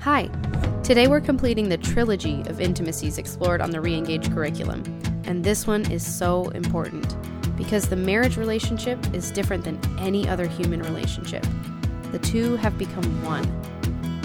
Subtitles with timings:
[0.00, 0.28] Hi.
[0.82, 4.82] Today we're completing the trilogy of intimacies explored on the Reengage curriculum,
[5.24, 7.18] and this one is so important
[7.54, 11.44] because the marriage relationship is different than any other human relationship.
[12.12, 13.44] The two have become one.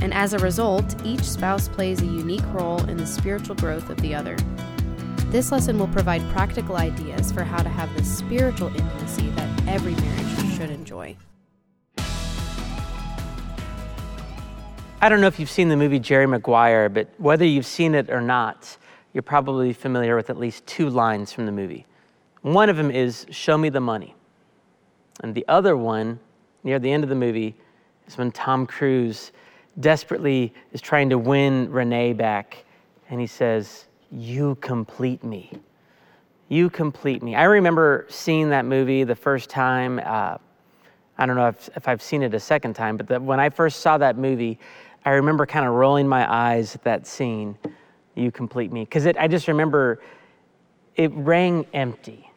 [0.02, 3.98] And as a result, each spouse plays a unique role in the spiritual growth of
[3.98, 4.38] the other.
[5.26, 9.96] This lesson will provide practical ideas for how to have the spiritual intimacy that every
[9.96, 11.18] marriage should enjoy.
[15.06, 18.10] I don't know if you've seen the movie Jerry Maguire, but whether you've seen it
[18.10, 18.76] or not,
[19.14, 21.86] you're probably familiar with at least two lines from the movie.
[22.42, 24.16] One of them is, Show me the money.
[25.22, 26.20] And the other one,
[26.64, 27.56] near the end of the movie,
[28.08, 29.32] is when Tom Cruise
[29.80, 32.66] desperately is trying to win Renee back.
[33.12, 35.52] And he says, You complete me.
[36.50, 37.36] You complete me.
[37.36, 40.02] I remember seeing that movie the first time.
[40.04, 40.40] Uh,
[41.20, 43.50] I don't know if, if, I've seen it a second time, but the, when I
[43.50, 44.60] first saw that movie,
[45.06, 47.58] I remember kind of rolling my eyes at that scene,
[48.16, 48.84] You complete me.
[48.84, 50.02] Because I just remember
[50.96, 52.30] it rang empty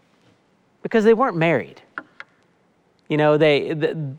[0.83, 1.81] because they weren't married.
[3.09, 4.17] You know, they, the,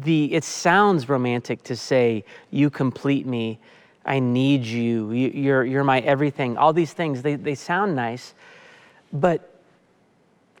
[0.00, 3.60] the, it sounds romantic to say, You complete me.
[4.04, 5.12] I need you.
[5.12, 6.56] you you're, you're my everything.
[6.56, 8.34] All these things, they, they sound nice,
[9.12, 9.60] but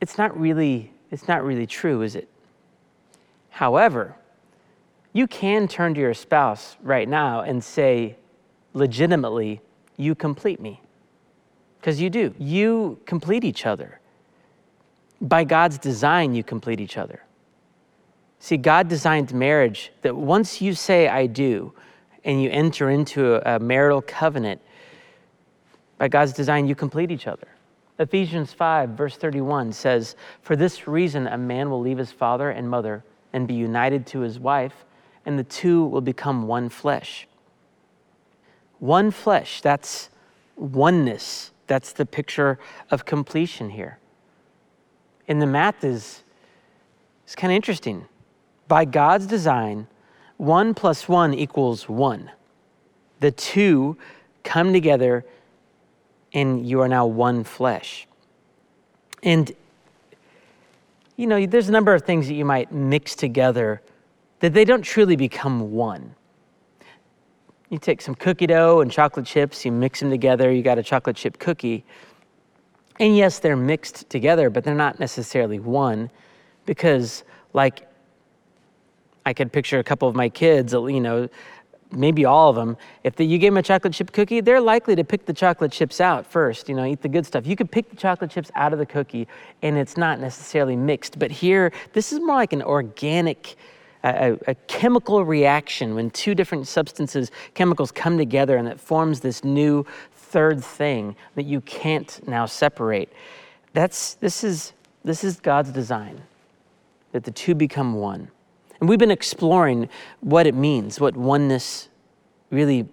[0.00, 2.28] it's not really, it's not really true, is it?
[3.50, 4.16] However,
[5.12, 8.16] you can turn to your spouse right now and say,
[8.74, 9.60] legitimately,
[9.96, 10.80] you complete me.
[11.80, 12.34] Because you do.
[12.38, 14.00] You complete each other
[15.22, 17.22] by God's design, you complete each other.
[18.40, 21.72] See, God designed marriage that once you say, I do,
[22.24, 24.60] and you enter into a, a marital covenant,
[25.98, 27.46] by God's design, you complete each other.
[28.00, 32.68] Ephesians 5, verse 31 says, For this reason, a man will leave his father and
[32.68, 34.84] mother and be united to his wife,
[35.24, 37.26] and the two will become one flesh.
[38.78, 40.10] One flesh, that's
[40.56, 41.50] oneness.
[41.66, 42.58] That's the picture
[42.90, 43.98] of completion here.
[45.28, 46.22] And the math is,
[47.26, 48.06] is kind of interesting.
[48.68, 49.86] By God's design,
[50.36, 52.30] one plus one equals one.
[53.20, 53.96] The two
[54.42, 55.24] come together
[56.32, 58.08] and you are now one flesh.
[59.22, 59.52] And,
[61.16, 63.80] you know, there's a number of things that you might mix together
[64.42, 66.16] that they don't truly become one.
[67.70, 70.82] You take some cookie dough and chocolate chips, you mix them together, you got a
[70.82, 71.84] chocolate chip cookie.
[72.98, 76.10] And yes, they're mixed together, but they're not necessarily one
[76.66, 77.88] because, like,
[79.24, 81.28] I could picture a couple of my kids, uh, you know,
[81.92, 82.76] maybe all of them.
[83.04, 85.70] If the, you gave them a chocolate chip cookie, they're likely to pick the chocolate
[85.70, 87.46] chips out first, you know, eat the good stuff.
[87.46, 89.28] You could pick the chocolate chips out of the cookie
[89.62, 91.20] and it's not necessarily mixed.
[91.20, 93.56] But here, this is more like an organic,
[94.04, 99.44] a, a, chemical reaction when two different substances, chemicals come together and it forms this
[99.44, 103.12] new third thing that you can't now separate.
[103.74, 104.72] That's, this, is,
[105.04, 106.22] this is God's design,
[107.12, 108.28] that the two become one.
[108.80, 109.88] And we've been exploring
[110.20, 111.88] what it means, what oneness
[112.50, 112.88] really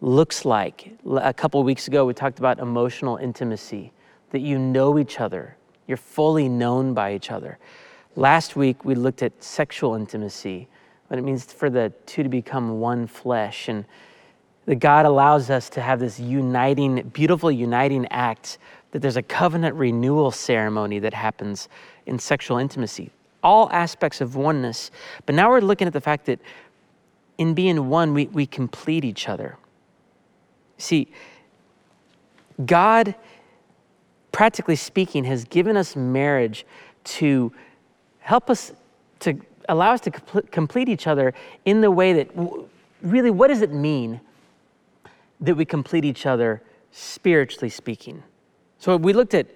[0.00, 0.92] looks like.
[1.06, 3.92] A couple weeks ago, we talked about emotional intimacy,
[4.30, 5.56] that you know each other,
[5.86, 7.58] you're fully known by each other.
[8.18, 10.66] Last week, we looked at sexual intimacy,
[11.06, 13.68] what it means for the two to become one flesh.
[13.68, 13.84] And
[14.66, 18.58] that God allows us to have this uniting, beautiful uniting act,
[18.90, 21.68] that there's a covenant renewal ceremony that happens
[22.06, 23.12] in sexual intimacy.
[23.44, 24.90] All aspects of oneness.
[25.24, 26.40] But now we're looking at the fact that
[27.38, 29.56] in being one, we, we complete each other.
[30.76, 31.06] See,
[32.66, 33.14] God,
[34.32, 36.66] practically speaking, has given us marriage
[37.04, 37.52] to
[38.28, 38.72] help us,
[39.20, 39.34] to
[39.70, 40.10] allow us to
[40.50, 41.32] complete each other
[41.64, 42.28] in the way that
[43.00, 44.20] really, what does it mean
[45.40, 46.60] that we complete each other
[46.92, 48.22] spiritually speaking.
[48.80, 49.46] So we looked at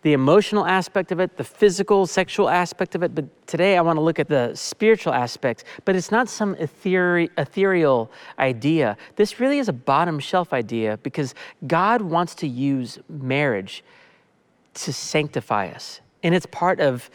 [0.00, 3.98] the emotional aspect of it, the physical, sexual aspect of it, but today I want
[3.98, 5.64] to look at the spiritual aspect.
[5.84, 8.96] But it's not some ethereal idea.
[9.16, 11.34] This really is a bottom shelf idea because
[11.66, 13.84] God wants to use marriage
[14.74, 16.00] to sanctify us.
[16.22, 17.10] And it's part of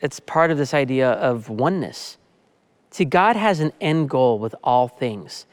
[0.00, 2.18] it's part of this idea of oneness.
[2.90, 5.46] See, God has an end goal with all things.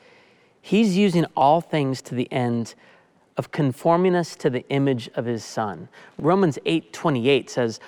[0.62, 2.76] He's using all things to the end
[3.36, 5.90] of conforming us to the image of his son.
[6.18, 7.80] Romans 8:28 says,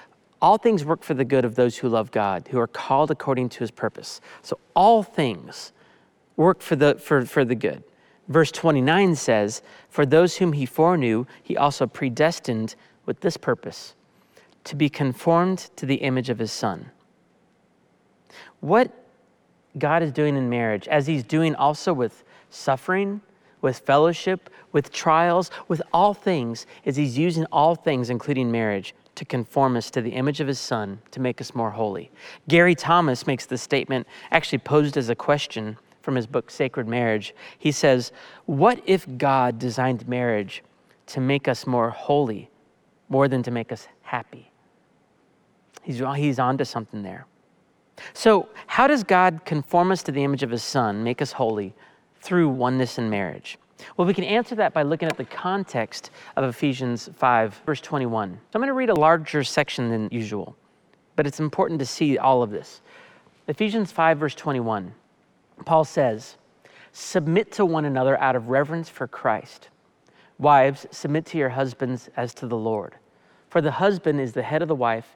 [0.41, 3.49] "All things work for the good of those who love God, who are called according
[3.49, 5.71] to his purpose." So all things
[6.35, 7.83] work for the for, for the good.
[8.27, 12.75] Verse 29 says, "For those whom he foreknew, he also predestined
[13.05, 13.93] with this purpose,
[14.65, 16.91] to be conformed to the image of his son."
[18.59, 18.91] What
[19.77, 23.21] God is doing in marriage, as he's doing also with suffering,
[23.65, 29.25] with fellowship, with trials, with all things, is He's using all things, including marriage, to
[29.25, 32.12] conform us to the image of His Son, to make us more holy.
[32.47, 37.33] Gary Thomas makes this statement, actually posed as a question from his book, Sacred Marriage.
[37.57, 38.12] He says,
[38.45, 40.63] What if God designed marriage
[41.07, 42.51] to make us more holy
[43.09, 44.51] more than to make us happy?
[45.85, 47.27] He's, he's on to something there.
[48.13, 51.75] So, how does God conform us to the image of His Son, make us holy
[52.21, 53.59] through oneness in marriage?
[53.95, 58.33] Well, we can answer that by looking at the context of Ephesians 5, verse 21.
[58.33, 60.55] So, I'm going to read a larger section than usual,
[61.15, 62.81] but it's important to see all of this.
[63.47, 64.91] Ephesians 5, verse 21,
[65.65, 66.38] Paul says,
[66.93, 69.69] Submit to one another out of reverence for Christ.
[70.39, 72.95] Wives, submit to your husbands as to the Lord.
[73.49, 75.15] For the husband is the head of the wife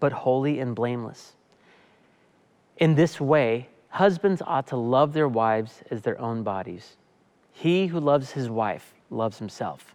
[0.00, 1.32] but holy and blameless.
[2.76, 6.96] In this way, husbands ought to love their wives as their own bodies.
[7.52, 9.94] He who loves his wife loves himself.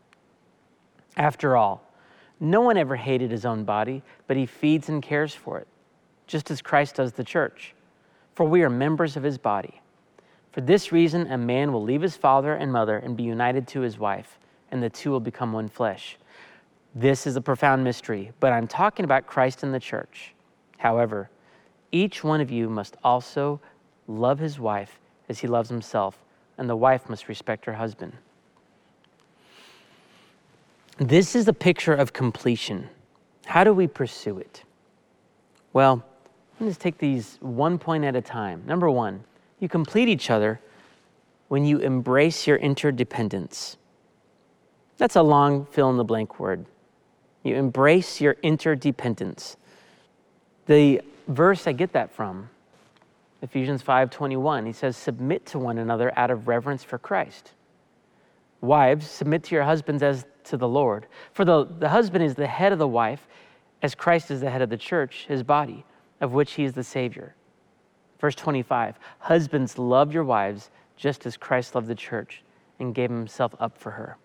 [1.16, 1.82] After all,
[2.40, 5.68] no one ever hated his own body, but he feeds and cares for it,
[6.28, 7.74] just as Christ does the church.
[8.34, 9.82] For we are members of his body.
[10.52, 13.82] For this reason, a man will leave his father and mother and be united to
[13.82, 14.40] his wife,
[14.72, 16.18] and the two will become one flesh.
[16.96, 20.34] This is a profound mystery, but I'm talking about Christ and the church.
[20.78, 21.30] However,
[21.92, 23.60] each one of you must also
[24.08, 26.24] love his wife as he loves himself,
[26.58, 28.14] and the wife must respect her husband.
[30.98, 32.90] This is a picture of completion.
[33.46, 34.64] How do we pursue it?
[35.74, 36.06] Well,
[36.60, 38.62] let's take these one point at a time.
[38.68, 39.24] Number one,
[39.60, 40.62] you complete each other
[41.48, 43.78] when you embrace your interdependence.
[44.98, 46.66] That's a long fill in the blank word.
[47.44, 49.58] You embrace your interdependence.
[50.66, 52.50] The verse I get that from,
[53.42, 57.52] Ephesians 5:21, he says, "Submit to one another out of reverence for Christ."
[58.62, 61.08] Wives, submit to your husbands as to the Lord.
[61.34, 63.28] For the, the husband is the head of the wife,
[63.82, 65.86] as Christ is the head of the church, his body,
[66.22, 67.36] of which he is the Savior.
[68.20, 72.42] Verse 25 Husbands, love your wives just as Christ loved the church
[72.80, 74.18] and gave himself up for her.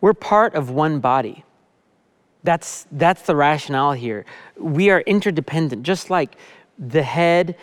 [0.00, 1.44] We're part of one body.
[2.44, 4.24] That's, that's the rationale here.
[4.56, 6.36] We are interdependent, just like
[6.78, 7.56] the head,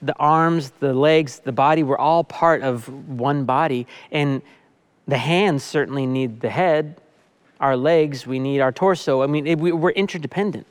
[0.00, 3.86] the arms, the legs, the body, we're all part of one body.
[4.12, 4.42] And
[5.08, 7.00] the hands certainly need the head,
[7.60, 9.22] our legs, we need our torso.
[9.22, 10.66] I mean, it, we, we're interdependent.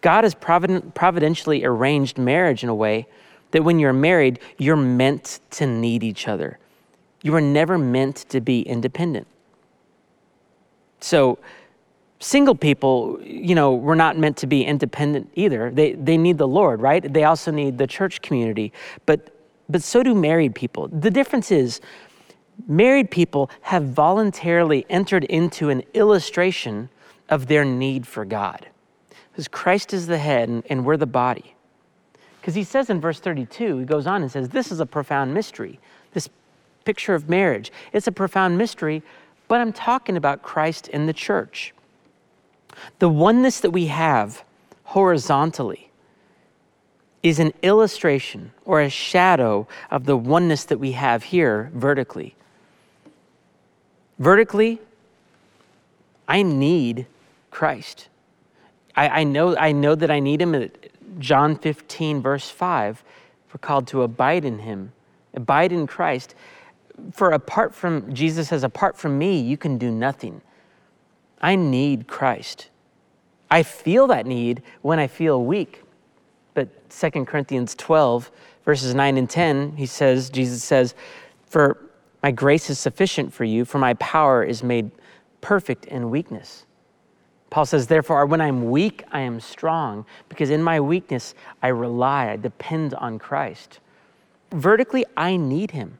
[0.00, 3.06] God has provident, providentially arranged marriage in a way
[3.50, 6.58] that when you're married, you're meant to need each other.
[7.22, 9.26] You were never meant to be independent.
[11.00, 11.38] So,
[12.20, 15.70] single people, you know, were not meant to be independent either.
[15.70, 17.12] They, they need the Lord, right?
[17.12, 18.72] They also need the church community.
[19.06, 19.34] But,
[19.68, 20.88] but so do married people.
[20.88, 21.80] The difference is,
[22.66, 26.88] married people have voluntarily entered into an illustration
[27.28, 28.66] of their need for God.
[29.30, 31.54] Because Christ is the head and, and we're the body.
[32.40, 35.34] Because he says in verse 32, he goes on and says, This is a profound
[35.34, 35.78] mystery,
[36.14, 36.28] this
[36.84, 37.70] picture of marriage.
[37.92, 39.02] It's a profound mystery,
[39.46, 41.74] but I'm talking about Christ in the church.
[42.98, 44.44] The oneness that we have
[44.84, 45.90] horizontally
[47.22, 52.34] is an illustration or a shadow of the oneness that we have here vertically.
[54.18, 54.80] Vertically,
[56.26, 57.06] I need
[57.50, 58.08] Christ.
[58.94, 60.54] I, I, know, I know that I need him.
[60.54, 60.66] Uh,
[61.18, 63.02] John 15, verse 5,
[63.52, 64.92] we're called to abide in him,
[65.34, 66.34] abide in Christ.
[67.12, 70.42] For apart from, Jesus says, apart from me, you can do nothing.
[71.40, 72.68] I need Christ.
[73.50, 75.82] I feel that need when I feel weak.
[76.54, 78.30] But 2 Corinthians 12,
[78.64, 80.94] verses 9 and 10, he says, Jesus says,
[81.46, 81.78] For
[82.22, 84.90] my grace is sufficient for you, for my power is made
[85.40, 86.66] perfect in weakness.
[87.50, 92.30] Paul says, Therefore, when I'm weak, I am strong, because in my weakness, I rely,
[92.30, 93.80] I depend on Christ.
[94.50, 95.98] Vertically, I need him.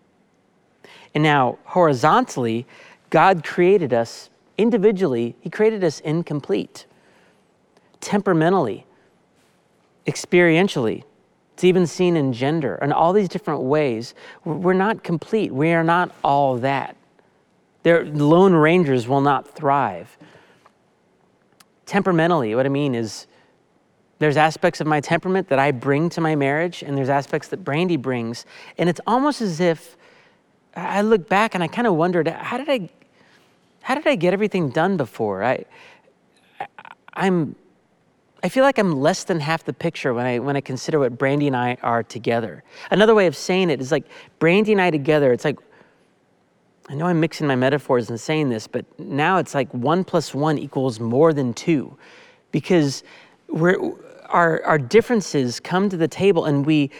[1.15, 2.67] And now, horizontally,
[3.11, 6.85] God created us individually, He created us incomplete,
[8.01, 8.85] temperamentally,
[10.07, 11.05] experientially,
[11.59, 14.15] It's even seen in gender and all these different ways.
[14.45, 15.53] We're not complete.
[15.53, 16.95] We are not all that.
[17.83, 20.17] Their lone rangers will not thrive.
[21.85, 23.27] Temperamentally, what I mean is
[24.21, 27.65] there's aspects of my temperament that I bring to my marriage, and there's aspects that
[27.65, 28.47] Brandy brings.
[28.79, 29.97] And it's almost as if
[30.77, 32.89] I look back and I kind of wondered, how did I,
[33.89, 35.43] how did I get everything done before?
[35.43, 35.65] I,
[36.61, 36.67] I
[37.15, 37.57] I'm,
[38.43, 41.17] I feel like I'm less than half the picture when I when I consider what
[41.17, 42.65] Brandy and I are together.
[42.91, 44.05] Another way of saying it is like
[44.41, 45.33] Brandy and I together.
[45.33, 45.59] It's like
[46.91, 50.35] I know I'm mixing my metaphors and saying this, but now it's like one plus
[50.35, 51.97] one equals more than two,
[52.53, 53.03] because
[53.49, 53.79] we're
[54.27, 56.91] our, our differences come to the table and we,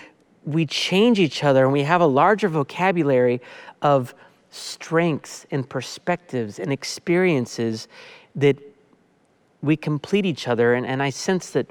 [0.45, 3.43] we change each other and we have a larger vocabulary
[3.83, 4.15] of
[4.51, 7.89] strengths and perspectives and experiences
[8.35, 8.57] that
[9.63, 10.75] we complete each other.
[10.75, 11.71] And, and I sense that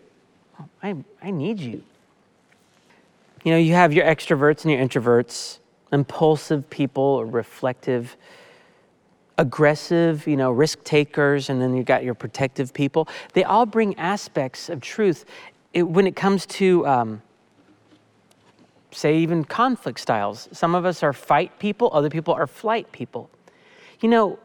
[0.60, 1.84] oh, I, I need you.
[3.44, 5.60] You know, you have your extroverts and your introverts,
[5.92, 8.18] impulsive people, reflective
[9.38, 13.08] aggressive, you know, risk takers, and then you've got your protective people.
[13.34, 15.26] They all bring aspects of truth
[15.74, 17.22] it, when it comes to, um,
[18.98, 20.50] say, even conflict styles.
[20.52, 23.30] Some of us are fight people, other people are flight people.
[24.02, 24.40] You know,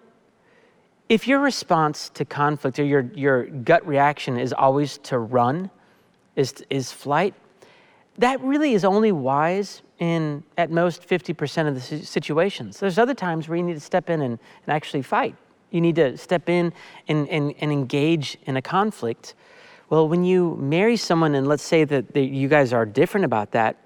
[1.09, 5.71] if your response to conflict or your, your gut reaction is always to run,
[6.37, 7.35] is, is flight,
[8.19, 12.81] that really is only wise in at most 50% of the situations.
[12.81, 15.37] There's other times where you need to step in and, and actually fight.
[15.71, 16.73] You need to step in
[17.09, 19.35] and, and, and engage in a conflict.
[19.89, 23.77] Well, when you marry someone, and let's say that you guys are different about that,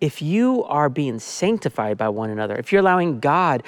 [0.00, 3.62] if you are being sanctified by one another, if you're allowing God,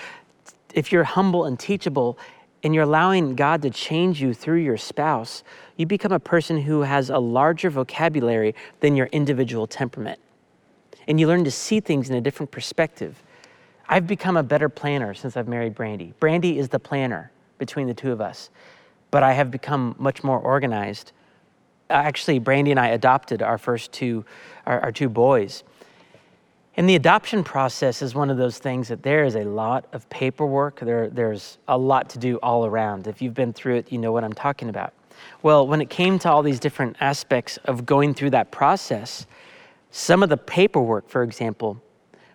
[0.75, 2.19] if you're humble and teachable,
[2.63, 5.43] and you're allowing God to change you through your spouse,
[5.77, 10.21] you become a person who has a larger vocabulary than your individual temperament
[11.11, 13.21] and you learn to see things in a different perspective.
[13.89, 16.15] I've become a better planner since I've married Brandy.
[16.21, 18.49] Brandy is the planner between the two of us,
[19.11, 21.11] but I have become much more organized.
[21.91, 24.25] Actually, Brandy and I adopted our first two,
[24.67, 25.65] our, our two boys.
[26.77, 30.09] And the adoption process is one of those things that there is a lot of
[30.09, 30.81] paperwork.
[30.81, 33.07] There, there's a lot to do all around.
[33.07, 34.93] If you've been through it, you know what I'm talking about.
[35.43, 39.27] Well, when it came to all these different aspects of going through that process,
[39.91, 41.83] some of the paperwork, for example,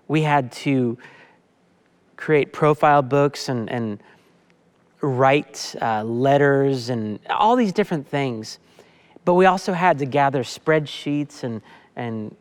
[0.07, 0.97] we had to
[2.17, 4.03] create profile books and, and
[5.01, 8.59] write uh, letters and all these different things.
[9.23, 11.61] But we also had to gather spreadsheets and,
[11.95, 12.35] and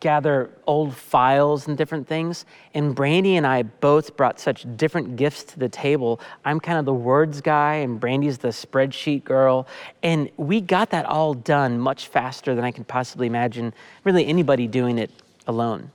[0.00, 2.44] gather old files and different things.
[2.74, 6.20] And Brandy and I both brought such different gifts to the table.
[6.44, 9.66] I'm kind of the words guy, and Brandy's the spreadsheet girl.
[10.02, 14.66] And we got that all done much faster than I can possibly imagine really anybody
[14.66, 15.10] doing it
[15.46, 15.90] alone.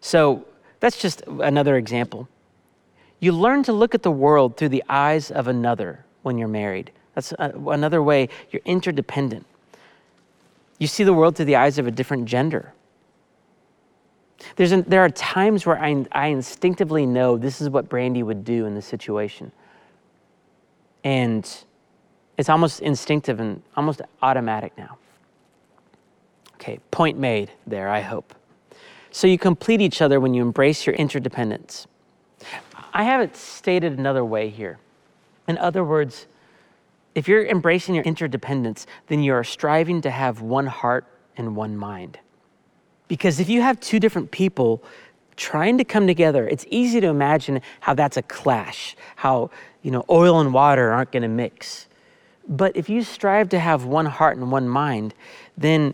[0.00, 0.44] So
[0.80, 2.28] that's just another example.
[3.20, 6.90] You learn to look at the world through the eyes of another when you're married.
[7.14, 9.46] That's another way you're interdependent.
[10.78, 12.72] You see the world through the eyes of a different gender
[14.58, 18.66] an, there are times where I, I instinctively know this is what Brandy would do
[18.66, 19.52] in this situation.
[21.04, 21.48] And
[22.38, 24.98] it's almost instinctive and almost automatic now.
[26.54, 28.34] Okay, point made there, I hope.
[29.10, 31.86] So you complete each other when you embrace your interdependence.
[32.94, 34.78] I have it stated another way here.
[35.48, 36.26] In other words,
[37.14, 41.04] if you're embracing your interdependence, then you are striving to have one heart
[41.36, 42.18] and one mind.
[43.12, 44.82] Because if you have two different people
[45.36, 49.50] trying to come together, it's easy to imagine how that's a clash, how,
[49.82, 51.88] you know, oil and water aren't going to mix.
[52.48, 55.12] But if you strive to have one heart and one mind,
[55.58, 55.92] then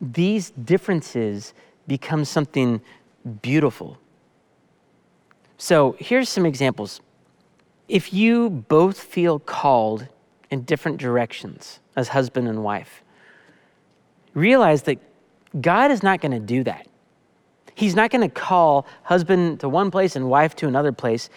[0.00, 1.52] these differences
[1.86, 2.80] become something
[3.42, 3.98] beautiful.
[5.58, 7.02] So here's some examples.
[7.86, 10.08] If you both feel called
[10.50, 13.02] in different directions as husband and wife,
[14.32, 14.98] realize that
[15.60, 16.86] God is not going to do that.
[17.74, 21.28] He's not going to call husband to one place and wife to another place.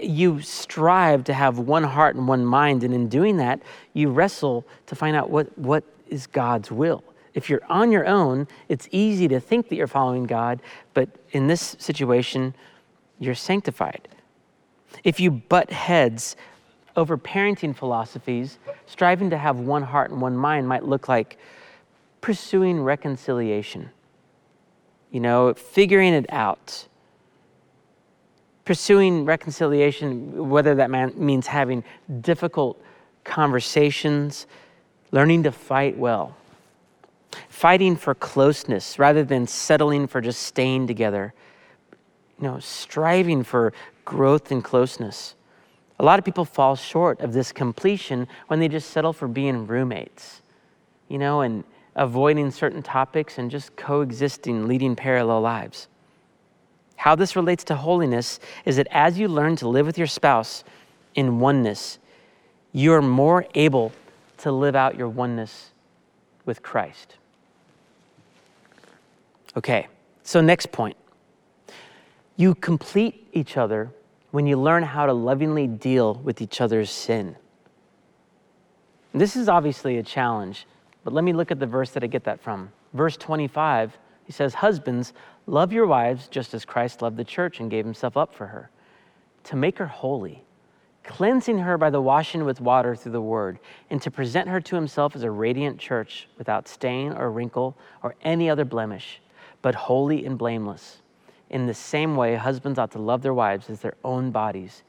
[0.00, 3.62] You strive to have one heart and one mind, and in doing that,
[3.94, 7.02] you wrestle to find out what, what is God's will.
[7.34, 10.60] If you're on your own, it's easy to think that you're following God,
[10.92, 12.54] but in this situation,
[13.18, 14.08] you're sanctified.
[15.04, 16.36] If you butt heads
[16.94, 21.38] over parenting philosophies, striving to have one heart and one mind might look like
[22.22, 23.90] pursuing reconciliation,
[25.10, 26.88] you know, figuring it out.
[28.64, 31.84] Pursuing reconciliation, whether that man, means having
[32.20, 32.80] difficult
[33.24, 34.46] conversations,
[35.10, 36.36] learning to fight well.
[37.48, 41.32] fighting for closeness rather than settling for just staying together,
[42.40, 43.72] you know, striving for
[44.04, 45.34] growth and closeness.
[45.98, 49.66] A lot of people fall short of this completion when they just settle for being
[49.66, 50.42] roommates,
[51.08, 55.88] you know, and avoiding certain topics and just coexisting, leading parallel lives.
[56.96, 60.64] How this relates to holiness is that as you learn to live with your spouse
[61.14, 61.98] in oneness,
[62.72, 63.92] you are more able
[64.38, 65.70] to live out your oneness
[66.44, 67.16] with Christ.
[69.56, 69.88] Okay,
[70.22, 70.96] so next point.
[72.36, 73.90] You complete each other
[74.30, 77.36] when you learn how to lovingly deal with each other's sin.
[79.12, 80.66] This is obviously a challenge,
[81.04, 82.70] but let me look at the verse that I get that from.
[82.92, 85.12] Verse 25, he says, Husbands,
[85.46, 88.70] love your wives just as Christ loved the church and gave himself up for her,
[89.44, 90.44] to make her holy,
[91.04, 93.58] cleansing her by the washing with water through the word,
[93.90, 98.14] and to present her to himself as a radiant church without stain or wrinkle or
[98.22, 99.20] any other blemish,
[99.60, 101.02] but holy and blameless.
[101.50, 104.82] In the same way, husbands ought to love their wives as their own bodies.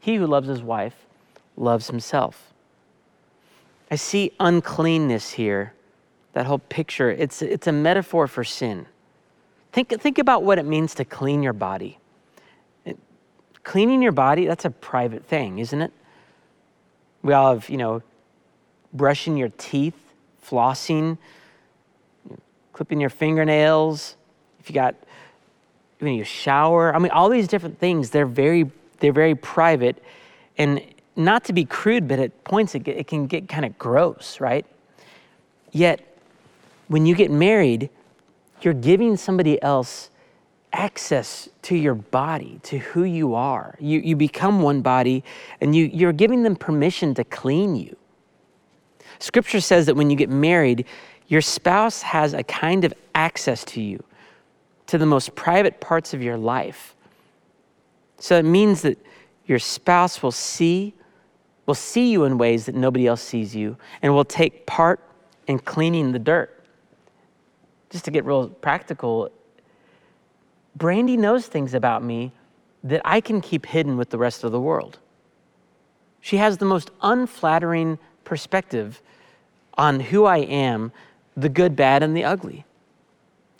[0.00, 1.06] He who loves his wife
[1.56, 2.49] loves himself.
[3.90, 5.74] I see uncleanness here,
[6.32, 7.10] that whole picture.
[7.10, 8.86] It's, it's a metaphor for sin.
[9.72, 11.98] Think, think about what it means to clean your body.
[12.84, 12.98] It,
[13.64, 15.92] cleaning your body, that's a private thing, isn't it?
[17.22, 18.02] We all have, you know,
[18.92, 19.96] brushing your teeth,
[20.44, 21.18] flossing,
[22.72, 24.16] clipping your fingernails.
[24.58, 24.94] If you got
[26.00, 26.94] when you shower.
[26.94, 30.02] I mean, all these different things, they're very, they're very private.
[30.58, 30.82] And
[31.16, 34.66] not to be crude, but at points it, it can get kind of gross, right?
[35.72, 36.00] Yet,
[36.88, 37.90] when you get married,
[38.62, 40.10] you're giving somebody else
[40.72, 43.76] access to your body, to who you are.
[43.80, 45.24] You, you become one body,
[45.60, 47.96] and you, you're giving them permission to clean you.
[49.18, 50.86] Scripture says that when you get married,
[51.28, 54.02] your spouse has a kind of access to you
[54.86, 56.96] to the most private parts of your life.
[58.18, 58.98] So it means that
[59.46, 60.94] your spouse will see
[61.70, 64.98] will see you in ways that nobody else sees you and will take part
[65.46, 66.64] in cleaning the dirt.
[67.90, 69.30] Just to get real practical,
[70.74, 72.32] Brandy knows things about me
[72.82, 74.98] that I can keep hidden with the rest of the world.
[76.20, 79.00] She has the most unflattering perspective
[79.78, 80.90] on who I am,
[81.36, 82.64] the good, bad, and the ugly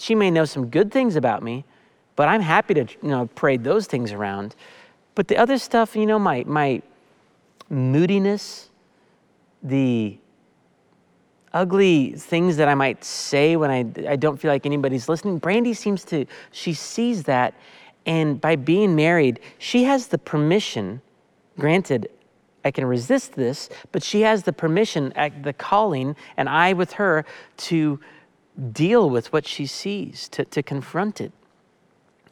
[0.01, 1.65] she may know some good things about me,
[2.17, 4.57] but I'm happy to, you know, parade those things around.
[5.15, 6.83] But the other stuff, you know, my, my
[7.71, 8.69] moodiness,
[9.63, 10.19] the
[11.53, 15.75] ugly things that I might say when I, I don't feel like anybody's listening, Brandy
[15.75, 17.55] seems to, she sees that.
[18.07, 21.03] And by being married, she has the permission,
[21.59, 22.09] granted,
[22.65, 26.93] I can resist this, but she has the permission, uh, the calling, and I with
[26.93, 27.25] her
[27.59, 28.01] to
[28.73, 31.33] deal with what she sees, to, to confront it.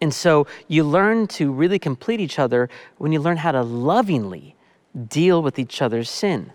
[0.00, 4.54] And so you learn to really complete each other when you learn how to lovingly
[5.08, 6.52] deal with each other's sin.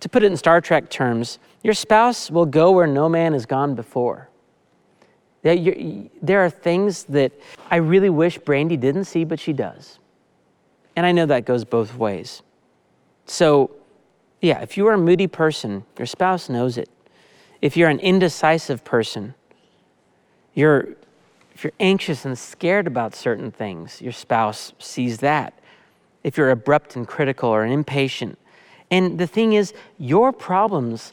[0.00, 3.44] To put it in Star Trek terms, your spouse will go where no man has
[3.46, 4.28] gone before.
[5.42, 7.32] There are things that
[7.70, 9.98] I really wish Brandy didn't see, but she does.
[10.96, 12.42] And I know that goes both ways.
[13.26, 13.70] So,
[14.40, 16.88] yeah, if you are a moody person, your spouse knows it.
[17.62, 19.34] If you're an indecisive person,
[20.54, 20.88] you're,
[21.54, 25.54] if you're anxious and scared about certain things, your spouse sees that.
[26.22, 28.38] If you're abrupt and critical or impatient.
[28.90, 31.12] And the thing is, your problems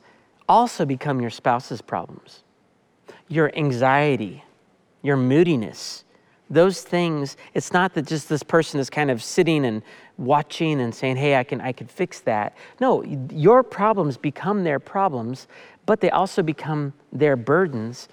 [0.50, 2.44] also become your spouse's problems.
[3.28, 4.44] Your anxiety,
[5.02, 6.04] your moodiness,
[6.50, 9.84] those things, it's not that just this person is kind of sitting and
[10.18, 12.56] watching and saying, hey, I can, I can fix that.
[12.80, 15.48] No, your problems become their problems
[15.88, 18.08] but they also become their burdens.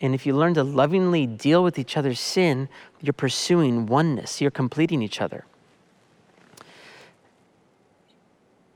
[0.00, 2.68] And if you learn to lovingly deal with each other's sin,
[3.00, 5.44] you're pursuing oneness, you're completing each other.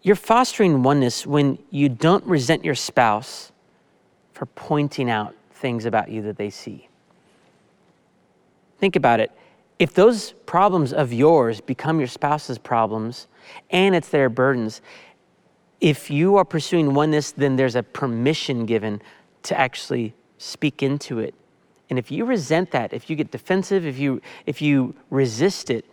[0.03, 3.53] You're fostering oneness when you don't resent your spouse
[4.33, 6.89] for pointing out things about you that they see.
[8.79, 9.33] Think about it.
[9.79, 13.27] If those problems of yours become your spouse's problems
[13.71, 14.81] and it's their burdens,
[15.81, 19.01] if you are pursuing oneness, then there's a permission given
[19.45, 21.35] to actually speak into it.
[21.91, 25.85] And if you resent that, if you get defensive, if you if you resist it,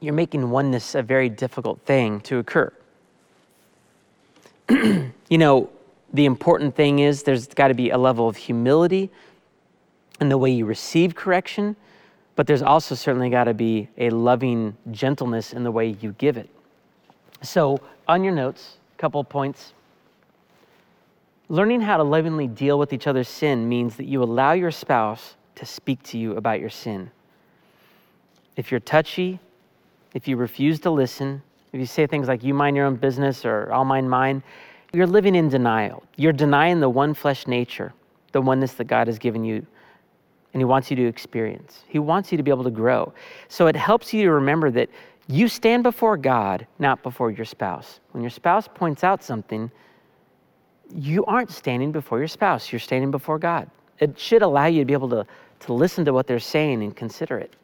[0.00, 2.72] you're making oneness a very difficult thing to occur.
[4.70, 5.70] you know,
[6.12, 9.10] the important thing is there's got to be a level of humility
[10.20, 11.76] in the way you receive correction,
[12.36, 16.36] but there's also certainly got to be a loving gentleness in the way you give
[16.36, 16.48] it.
[17.42, 19.72] So, on your notes, a couple points.
[21.48, 25.34] Learning how to lovingly deal with each other's sin means that you allow your spouse
[25.56, 27.10] to speak to you about your sin.
[28.56, 29.40] If you're touchy,
[30.14, 31.42] if you refuse to listen,
[31.74, 34.44] if you say things like, you mind your own business or I'll mind mine,
[34.92, 36.04] you're living in denial.
[36.16, 37.92] You're denying the one flesh nature,
[38.30, 39.66] the oneness that God has given you
[40.52, 41.82] and He wants you to experience.
[41.88, 43.12] He wants you to be able to grow.
[43.48, 44.88] So it helps you to remember that
[45.26, 47.98] you stand before God, not before your spouse.
[48.12, 49.68] When your spouse points out something,
[50.94, 53.68] you aren't standing before your spouse, you're standing before God.
[53.98, 55.26] It should allow you to be able to,
[55.60, 57.56] to listen to what they're saying and consider it.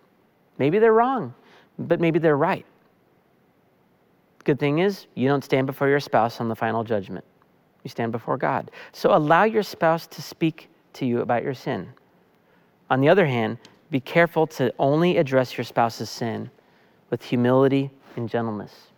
[0.58, 1.32] Maybe they're wrong,
[1.78, 2.66] but maybe they're right.
[4.44, 7.24] Good thing is, you don't stand before your spouse on the final judgment.
[7.84, 8.70] You stand before God.
[8.92, 11.88] So allow your spouse to speak to you about your sin.
[12.88, 13.58] On the other hand,
[13.90, 16.50] be careful to only address your spouse's sin
[17.10, 18.88] with humility and gentleness.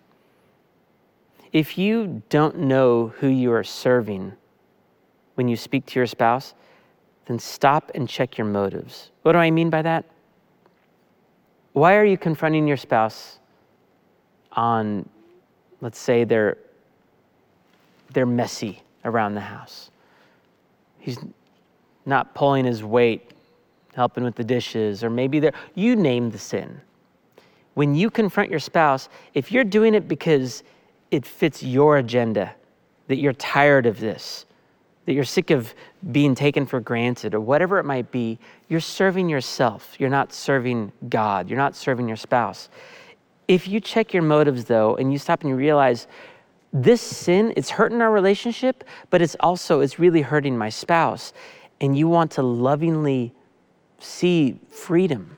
[1.52, 4.32] If you don't know who you are serving
[5.34, 6.54] when you speak to your spouse,
[7.26, 9.10] then stop and check your motives.
[9.22, 10.04] What do I mean by that?
[11.72, 13.38] Why are you confronting your spouse
[14.52, 15.08] on,
[15.82, 16.56] let's say, they're,
[18.14, 19.90] they're messy around the house?
[20.98, 21.18] He's
[22.06, 23.32] not pulling his weight,
[23.94, 26.80] helping with the dishes, or maybe they're, you name the sin
[27.74, 30.62] when you confront your spouse, if you're doing it because
[31.10, 32.54] it fits your agenda,
[33.08, 34.46] that you're tired of this,
[35.06, 35.74] that you're sick of
[36.12, 39.96] being taken for granted, or whatever it might be, you're serving yourself.
[39.98, 41.48] You're not serving God.
[41.48, 42.68] You're not serving your spouse.
[43.52, 46.06] If you check your motives, though, and you stop and you realize,
[46.72, 51.34] this sin, it's hurting our relationship, but it's also, it's really hurting my spouse.
[51.78, 53.34] And you want to lovingly
[53.98, 55.36] see freedom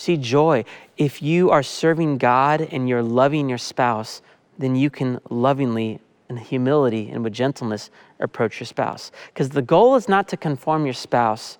[0.00, 0.64] see joy.
[0.96, 4.22] If you are serving God and you're loving your spouse,
[4.58, 7.90] then you can lovingly and humility and with gentleness
[8.20, 9.10] approach your spouse.
[9.26, 11.58] Because the goal is not to conform your spouse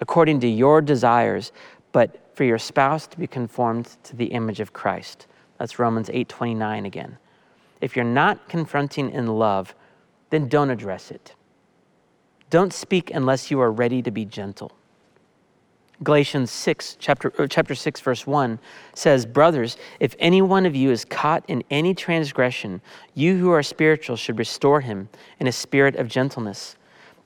[0.00, 1.52] according to your desires,
[1.92, 5.26] but for your spouse to be conformed to the image of Christ.
[5.58, 7.18] That's Romans 8:29 again.
[7.82, 9.74] If you're not confronting in love,
[10.30, 11.34] then don't address it.
[12.48, 14.72] Don't speak unless you are ready to be gentle.
[16.02, 18.58] Galatians 6, chapter, chapter 6, verse 1
[18.94, 22.80] says, Brothers, if any one of you is caught in any transgression,
[23.12, 26.76] you who are spiritual should restore him in a spirit of gentleness.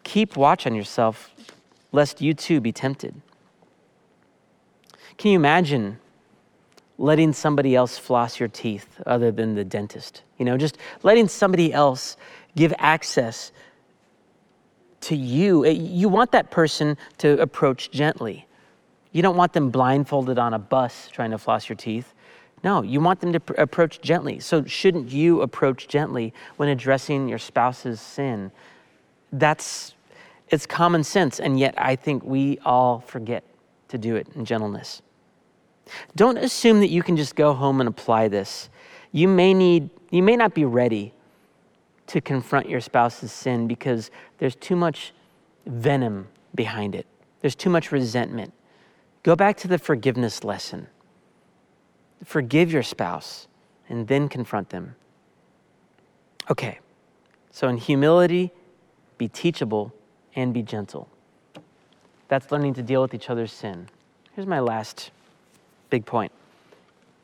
[0.03, 1.33] Keep watch on yourself,
[1.93, 3.15] lest you too be tempted.
[5.19, 5.99] Can you imagine
[6.99, 10.23] letting somebody else floss your teeth other than the dentist?
[10.39, 12.17] You know, just letting somebody else
[12.57, 13.53] give access
[15.03, 15.65] to you.
[15.65, 18.47] Eh, you want that person to approach gently.
[19.13, 22.15] You don't want them blindfolded on a bus trying to floss your teeth.
[22.65, 24.41] No, you want them to pr- approach gently.
[24.41, 28.51] So, shouldn't you approach gently when addressing your spouse's sin?
[29.33, 29.95] That's
[30.49, 33.45] it's common sense, and yet I think we all forget
[33.89, 35.03] to do it in gentleness.
[36.17, 38.69] Don't assume that you can just go home and apply this.
[39.13, 41.13] You may need you may not be ready
[42.07, 45.13] to confront your spouse's sin because there's too much
[45.67, 47.07] venom behind it.
[47.41, 48.53] There's too much resentment.
[49.23, 50.87] Go back to the forgiveness lesson.
[52.25, 53.49] Forgive your spouse
[53.89, 54.95] and then confront them.
[56.51, 56.79] Okay,
[57.51, 58.53] so in humility,
[59.19, 59.95] be teachable
[60.37, 61.09] and be gentle.
[62.29, 63.89] That's learning to deal with each other's sin.
[64.35, 65.11] Here's my last
[65.95, 66.33] big point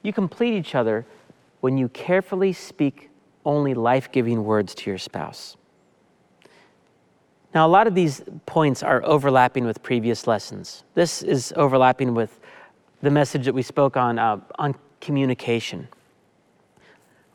[0.02, 1.04] you complete each other
[1.60, 3.10] when you carefully speak
[3.44, 5.56] only life giving words to your spouse.
[7.54, 10.84] Now, a lot of these points are overlapping with previous lessons.
[10.94, 12.38] This is overlapping with
[13.02, 15.88] the message that we spoke on, uh, on communication.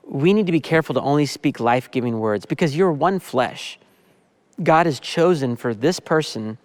[0.08, 3.78] We need to be careful to only speak life giving words because you're one flesh.
[4.64, 6.58] God has chosen for this person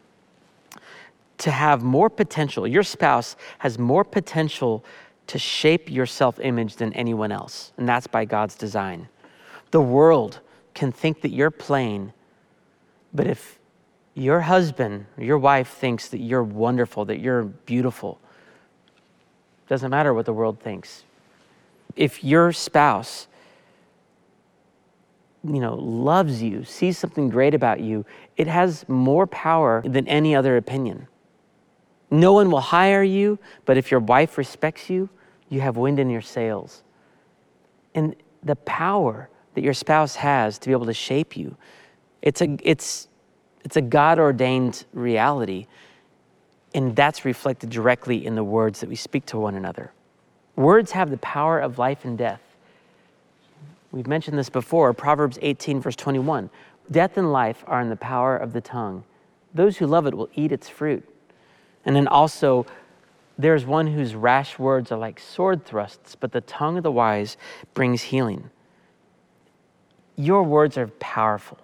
[1.40, 2.66] to have more potential.
[2.66, 4.84] Your spouse has more potential
[5.26, 9.08] to shape your self image than anyone else, and that's by God's design.
[9.70, 10.40] The world
[10.74, 12.12] can think that you're plain
[13.12, 13.58] but if
[14.14, 18.18] your husband, your wife thinks that you're wonderful, that you're beautiful,
[19.68, 21.04] doesn't matter what the world thinks.
[21.96, 23.26] If your spouse
[25.42, 28.04] you know loves you, sees something great about you,
[28.36, 31.06] it has more power than any other opinion.
[32.10, 35.08] No one will hire you, but if your wife respects you,
[35.48, 36.82] you have wind in your sails.
[37.94, 41.56] And the power that your spouse has to be able to shape you
[42.22, 43.08] it's a, it's,
[43.64, 45.66] it's a God ordained reality,
[46.74, 49.92] and that's reflected directly in the words that we speak to one another.
[50.56, 52.42] Words have the power of life and death.
[53.92, 56.50] We've mentioned this before Proverbs 18, verse 21.
[56.90, 59.04] Death and life are in the power of the tongue.
[59.54, 61.08] Those who love it will eat its fruit.
[61.84, 62.66] And then also,
[63.38, 67.36] there's one whose rash words are like sword thrusts, but the tongue of the wise
[67.74, 68.50] brings healing.
[70.16, 71.58] Your words are powerful.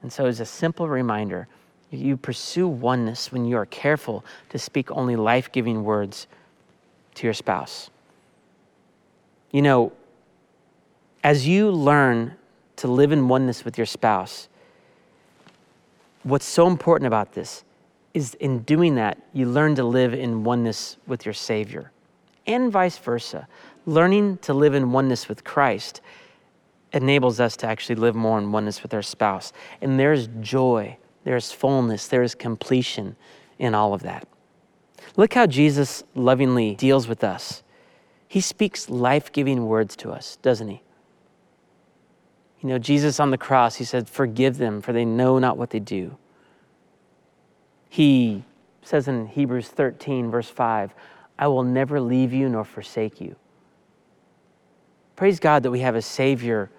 [0.00, 1.48] And so, as a simple reminder,
[1.90, 6.26] you pursue oneness when you are careful to speak only life giving words
[7.16, 7.90] to your spouse.
[9.50, 9.92] You know,
[11.22, 12.36] as you learn
[12.76, 14.48] to live in oneness with your spouse,
[16.22, 17.64] what's so important about this
[18.14, 21.92] is in doing that, you learn to live in oneness with your Savior,
[22.46, 23.48] and vice versa.
[23.86, 26.00] Learning to live in oneness with Christ
[26.92, 29.52] enables us to actually live more in oneness with our spouse.
[29.80, 33.16] And there's joy, there's fullness, there's completion
[33.58, 34.28] in all of that.
[35.16, 37.62] Look how Jesus lovingly deals with us.
[38.28, 40.82] He speaks life giving words to us, doesn't he?
[42.60, 45.70] You know, Jesus on the cross, he said, Forgive them, for they know not what
[45.70, 46.16] they do.
[47.92, 48.44] He
[48.80, 50.94] says in Hebrews 13, verse 5,
[51.38, 53.36] I will never leave you nor forsake you.
[55.14, 56.70] Praise God that we have a Savior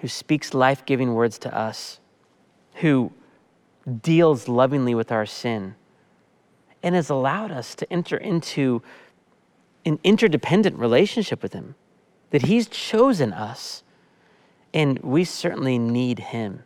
[0.00, 2.00] who speaks life giving words to us,
[2.74, 3.12] who
[4.02, 5.74] deals lovingly with our sin,
[6.82, 8.82] and has allowed us to enter into
[9.86, 11.76] an interdependent relationship with Him,
[12.28, 13.82] that He's chosen us,
[14.74, 16.62] and we certainly need Him.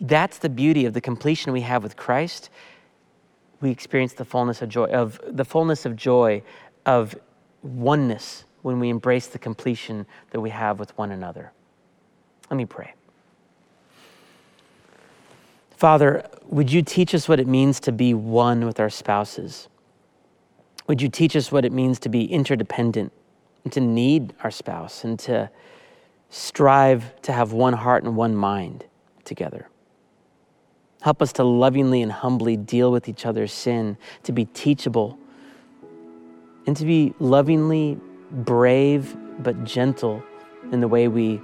[0.00, 2.50] That's the beauty of the completion we have with Christ
[3.60, 6.42] we experience the fullness of joy of the fullness of joy
[6.86, 7.14] of
[7.62, 11.52] oneness when we embrace the completion that we have with one another.
[12.50, 12.94] Let me pray.
[15.70, 19.68] Father, would you teach us what it means to be one with our spouses?
[20.88, 23.12] Would you teach us what it means to be interdependent
[23.62, 25.50] and to need our spouse and to
[26.30, 28.86] strive to have one heart and one mind
[29.24, 29.68] together?
[31.00, 35.18] Help us to lovingly and humbly deal with each other's sin, to be teachable,
[36.66, 37.98] and to be lovingly
[38.30, 40.22] brave but gentle
[40.72, 41.40] in the way we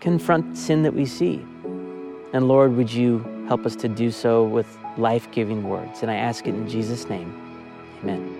[0.00, 1.44] confront sin that we see.
[2.32, 6.02] And Lord, would you help us to do so with life giving words?
[6.02, 7.34] And I ask it in Jesus' name.
[8.02, 8.39] Amen.